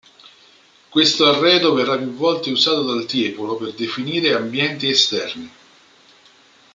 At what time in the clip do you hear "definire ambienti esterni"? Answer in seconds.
3.73-5.51